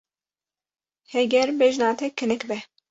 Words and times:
Heger 1.13 1.49
bejna 1.63 1.89
te 1.99 2.07
kinik 2.19 2.43
be. 2.49 2.57